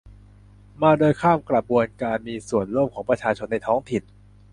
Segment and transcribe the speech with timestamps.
[0.81, 4.03] มาโดยข้ามกระบวนการมีส่วนร่วมของประชาชนในท้องถิ่น